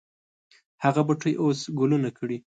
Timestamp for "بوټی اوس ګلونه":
1.07-2.09